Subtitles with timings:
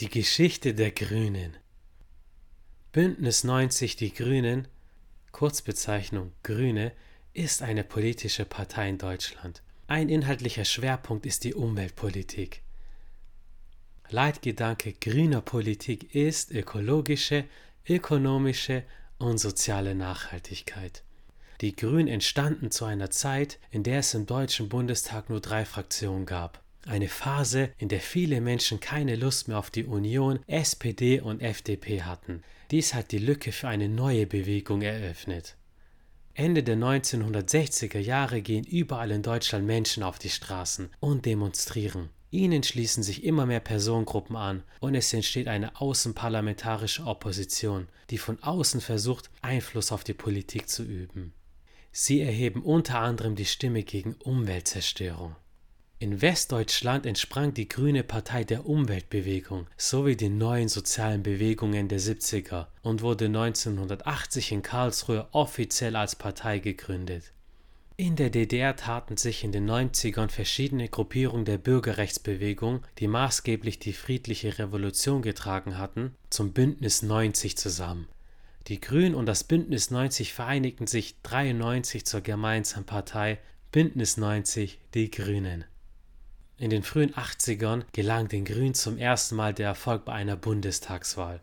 [0.00, 1.56] Die Geschichte der Grünen.
[2.90, 4.66] Bündnis 90 Die Grünen,
[5.30, 6.90] Kurzbezeichnung Grüne,
[7.32, 9.62] ist eine politische Partei in Deutschland.
[9.86, 12.62] Ein inhaltlicher Schwerpunkt ist die Umweltpolitik.
[14.08, 17.44] Leitgedanke grüner Politik ist ökologische,
[17.88, 18.82] ökonomische
[19.18, 21.04] und soziale Nachhaltigkeit.
[21.60, 26.26] Die Grünen entstanden zu einer Zeit, in der es im Deutschen Bundestag nur drei Fraktionen
[26.26, 26.63] gab.
[26.86, 32.02] Eine Phase, in der viele Menschen keine Lust mehr auf die Union, SPD und FDP
[32.02, 32.42] hatten.
[32.70, 35.56] Dies hat die Lücke für eine neue Bewegung eröffnet.
[36.34, 42.10] Ende der 1960er Jahre gehen überall in Deutschland Menschen auf die Straßen und demonstrieren.
[42.30, 48.42] Ihnen schließen sich immer mehr Personengruppen an und es entsteht eine außenparlamentarische Opposition, die von
[48.42, 51.32] außen versucht, Einfluss auf die Politik zu üben.
[51.92, 55.36] Sie erheben unter anderem die Stimme gegen Umweltzerstörung.
[56.04, 62.66] In Westdeutschland entsprang die Grüne Partei der Umweltbewegung sowie den neuen sozialen Bewegungen der 70er
[62.82, 67.32] und wurde 1980 in Karlsruhe offiziell als Partei gegründet.
[67.96, 73.94] In der DDR taten sich in den 90ern verschiedene Gruppierungen der Bürgerrechtsbewegung, die maßgeblich die
[73.94, 78.08] friedliche Revolution getragen hatten, zum Bündnis 90 zusammen.
[78.66, 83.38] Die Grünen und das Bündnis 90 vereinigten sich 93 zur gemeinsamen Partei
[83.72, 85.64] Bündnis 90 Die Grünen.
[86.64, 91.42] In den frühen 80ern gelang den Grünen zum ersten Mal der Erfolg bei einer Bundestagswahl.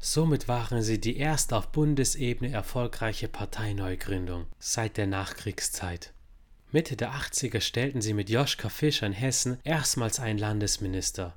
[0.00, 6.12] Somit waren sie die erste auf Bundesebene erfolgreiche Parteineugründung seit der Nachkriegszeit.
[6.72, 11.36] Mitte der 80er stellten sie mit Joschka Fischer in Hessen erstmals einen Landesminister.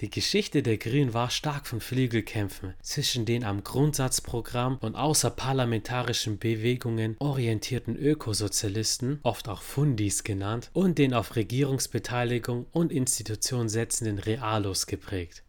[0.00, 7.16] Die Geschichte der Grünen war stark von Flügelkämpfen zwischen den am Grundsatzprogramm und außerparlamentarischen Bewegungen
[7.18, 15.42] orientierten Ökosozialisten, oft auch Fundis genannt, und den auf Regierungsbeteiligung und Institution setzenden Realos geprägt.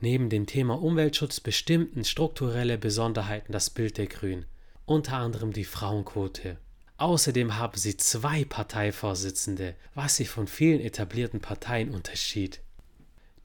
[0.00, 4.46] Neben dem Thema Umweltschutz bestimmten strukturelle Besonderheiten das Bild der Grünen,
[4.86, 6.56] unter anderem die Frauenquote.
[6.96, 12.62] Außerdem haben sie zwei Parteivorsitzende, was sie von vielen etablierten Parteien unterschied.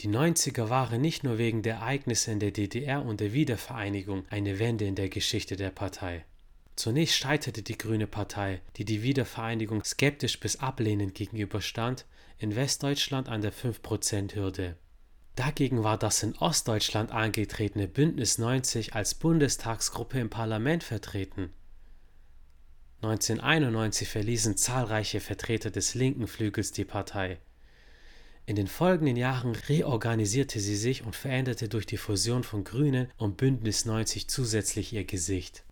[0.03, 4.59] Die 90er waren nicht nur wegen der Ereignisse in der DDR und der Wiedervereinigung eine
[4.59, 6.25] Wende in der Geschichte der Partei.
[6.75, 12.05] Zunächst scheiterte die Grüne Partei, die die Wiedervereinigung skeptisch bis ablehnend gegenüberstand,
[12.37, 14.75] in Westdeutschland an der 5%-Hürde.
[15.37, 21.53] Dagegen war das in Ostdeutschland angetretene Bündnis 90 als Bundestagsgruppe im Parlament vertreten.
[23.03, 27.39] 1991 verließen zahlreiche Vertreter des linken Flügels die Partei.
[28.45, 33.37] In den folgenden Jahren reorganisierte sie sich und veränderte durch die Fusion von Grünen und
[33.37, 35.63] Bündnis 90 zusätzlich ihr Gesicht.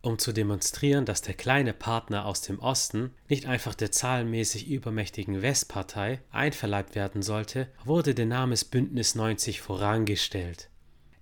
[0.00, 5.42] Um zu demonstrieren, dass der kleine Partner aus dem Osten nicht einfach der zahlenmäßig übermächtigen
[5.42, 10.70] Westpartei einverleibt werden sollte, wurde der Name Bündnis 90 vorangestellt.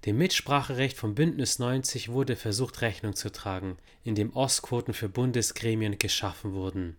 [0.06, 6.53] Dem Mitspracherecht von Bündnis 90 wurde versucht Rechnung zu tragen, indem Ostquoten für Bundesgremien geschaffen
[6.53, 6.97] wurden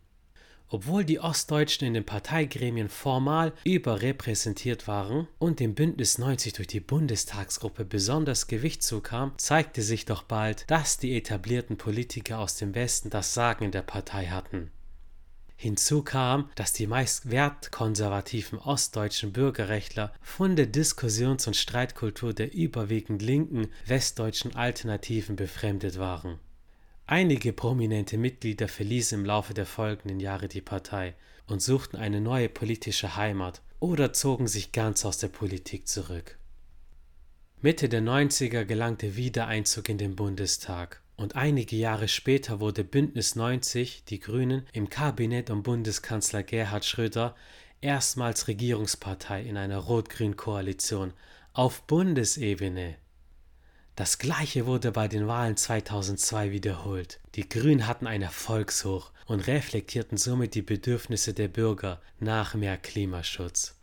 [0.69, 6.79] obwohl die Ostdeutschen in den Parteigremien formal überrepräsentiert waren und dem Bündnis 90 durch die
[6.79, 13.09] Bundestagsgruppe besonders Gewicht zukam, zeigte sich doch bald, dass die etablierten Politiker aus dem Westen
[13.09, 14.71] das Sagen in der Partei hatten.
[15.61, 23.21] Hinzu kam, dass die meist wertkonservativen ostdeutschen Bürgerrechtler von der Diskussions- und Streitkultur der überwiegend
[23.21, 26.39] linken westdeutschen Alternativen befremdet waren.
[27.11, 31.15] Einige prominente Mitglieder verließen im Laufe der folgenden Jahre die Partei
[31.47, 36.37] und suchten eine neue politische Heimat oder zogen sich ganz aus der Politik zurück.
[37.63, 44.03] Mitte der 90er gelangte Wiedereinzug in den Bundestag und einige Jahre später wurde Bündnis 90,
[44.03, 47.35] die Grünen, im Kabinett um Bundeskanzler Gerhard Schröder
[47.81, 51.13] erstmals Regierungspartei in einer rot-grün Koalition
[51.53, 52.97] auf Bundesebene.
[53.99, 57.19] Das gleiche wurde bei den Wahlen 2002 wiederholt.
[57.35, 63.75] Die Grünen hatten ein Erfolgshoch und reflektierten somit die Bedürfnisse der Bürger nach mehr Klimaschutz.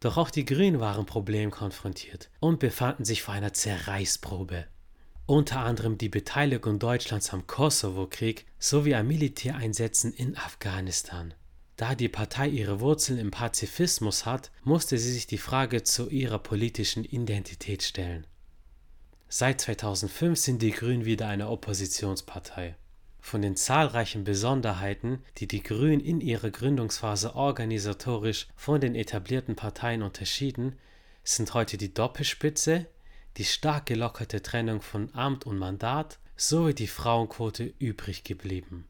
[0.00, 4.64] Doch auch die Grünen waren problemkonfrontiert und befanden sich vor einer Zerreißprobe.
[5.26, 11.34] Unter anderem die Beteiligung Deutschlands am Kosovo-Krieg sowie an Militäreinsätzen in Afghanistan.
[11.76, 16.38] Da die Partei ihre Wurzeln im Pazifismus hat, musste sie sich die Frage zu ihrer
[16.38, 18.26] politischen Identität stellen.
[19.34, 22.74] Seit 2005 sind die Grünen wieder eine Oppositionspartei.
[23.18, 30.02] Von den zahlreichen Besonderheiten, die die Grünen in ihrer Gründungsphase organisatorisch von den etablierten Parteien
[30.02, 30.78] unterschieden,
[31.24, 32.84] sind heute die Doppelspitze,
[33.38, 38.86] die stark gelockerte Trennung von Amt und Mandat sowie die Frauenquote übrig geblieben.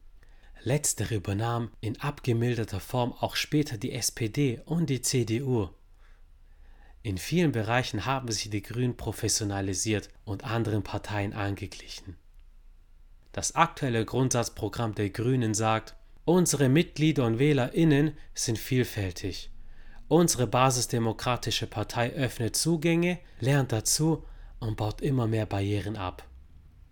[0.61, 5.69] Letztere übernahm in abgemilderter Form auch später die SPD und die CDU
[7.05, 12.15] In vielen Bereichen haben sich die Grünen professionalisiert und anderen Parteien angeglichen.
[13.33, 19.51] Das aktuelle Grundsatzprogramm der Grünen sagt, unsere Mitglieder und Wählerinnen sind vielfältig.
[20.07, 24.23] Unsere basisdemokratische Partei öffnet Zugänge, lernt dazu
[24.59, 26.25] und baut immer mehr Barrieren ab.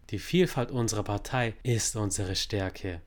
[0.10, 3.02] Die Vielfalt unserer Partei ist unsere Stärke.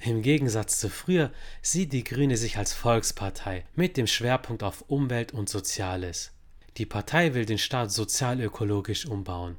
[0.00, 1.30] Im Gegensatz zu früher
[1.62, 6.32] sieht die Grüne sich als Volkspartei mit dem Schwerpunkt auf Umwelt und Soziales.
[6.78, 9.56] Die Partei will den Staat sozialökologisch umbauen.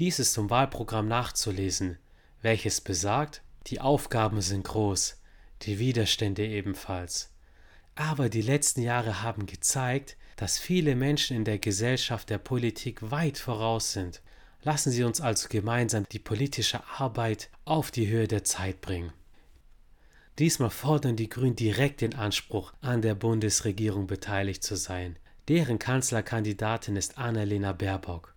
[0.00, 1.98] Dies ist zum Wahlprogramm nachzulesen,
[2.42, 5.20] welches besagt, die Aufgaben sind groß,
[5.62, 7.30] die Widerstände ebenfalls.
[7.94, 13.38] Aber die letzten Jahre haben gezeigt, dass viele Menschen in der Gesellschaft der Politik weit
[13.38, 14.20] voraus sind.
[14.64, 19.12] Lassen Sie uns also gemeinsam die politische Arbeit auf die Höhe der Zeit bringen.
[20.40, 25.16] Diesmal fordern die Grünen direkt den Anspruch, an der Bundesregierung beteiligt zu sein.
[25.48, 28.34] Deren Kanzlerkandidatin ist Annalena Baerbock.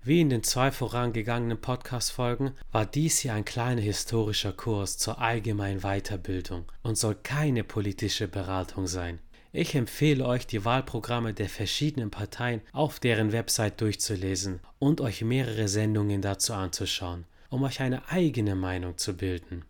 [0.00, 5.80] Wie in den zwei vorangegangenen Podcast-Folgen war dies hier ein kleiner historischer Kurs zur allgemeinen
[5.80, 9.18] Weiterbildung und soll keine politische Beratung sein.
[9.50, 15.66] Ich empfehle euch, die Wahlprogramme der verschiedenen Parteien auf deren Website durchzulesen und euch mehrere
[15.66, 19.64] Sendungen dazu anzuschauen, um euch eine eigene Meinung zu bilden.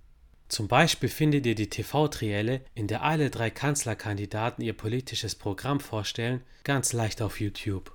[0.49, 6.43] Zum Beispiel findet ihr die TV-Trielle, in der alle drei Kanzlerkandidaten ihr politisches Programm vorstellen,
[6.65, 7.91] ganz leicht auf YouTube.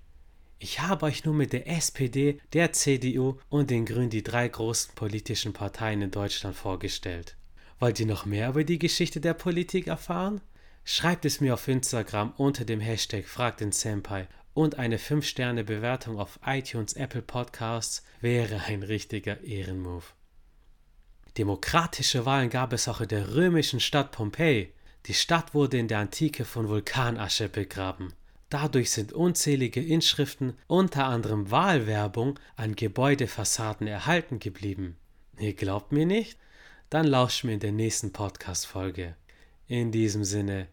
[0.58, 4.94] Ich habe euch nur mit der SPD, der CDU und den Grünen die drei großen
[4.94, 7.38] politischen Parteien in Deutschland vorgestellt.
[7.80, 10.42] Wollt ihr noch mehr über die Geschichte der Politik erfahren?
[10.84, 16.40] Schreibt es mir auf Instagram unter dem Hashtag Frag den Senpai und eine 5-Sterne-Bewertung auf
[16.46, 20.14] iTunes Apple Podcasts wäre ein richtiger Ehrenmove.
[21.40, 24.74] Demokratische Wahlen gab es auch in der römischen Stadt Pompeji.
[25.06, 28.12] Die Stadt wurde in der Antike von Vulkanasche begraben.
[28.50, 34.98] Dadurch sind unzählige Inschriften, unter anderem Wahlwerbung, an Gebäudefassaden erhalten geblieben.
[35.38, 36.38] Ihr glaubt mir nicht?
[36.90, 39.16] Dann lauscht mir in der nächsten Podcast-Folge.
[39.66, 40.68] In diesem Sinne,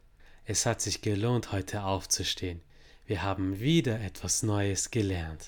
[0.47, 2.61] es hat sich gelohnt, heute aufzustehen.
[3.07, 5.45] Wir haben wieder etwas Neues gelernt.